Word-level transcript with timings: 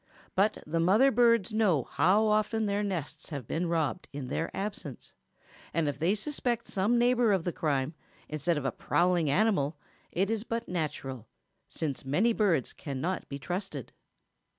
But 0.33 0.63
the 0.65 0.79
mother 0.79 1.11
birds 1.11 1.53
know 1.53 1.83
how 1.83 2.25
often 2.25 2.65
their 2.65 2.81
nests 2.81 3.29
have 3.29 3.45
been 3.47 3.67
robbed 3.67 4.07
in 4.11 4.29
their 4.29 4.49
absence, 4.51 5.13
and 5.75 5.87
if 5.87 5.99
they 5.99 6.15
suspect 6.15 6.67
some 6.67 6.97
neighbor 6.97 7.31
of 7.31 7.43
the 7.43 7.53
crime 7.53 7.93
instead 8.27 8.57
of 8.57 8.65
a 8.65 8.71
prowling 8.71 9.29
animal 9.29 9.77
it 10.11 10.31
is 10.31 10.43
but 10.43 10.67
natural, 10.67 11.27
since 11.69 12.03
many 12.03 12.33
birds 12.33 12.73
cannot 12.73 13.29
be 13.29 13.37
trusted. 13.37 13.93